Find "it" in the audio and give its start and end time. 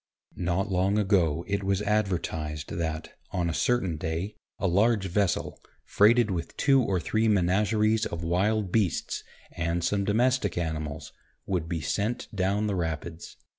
1.47-1.63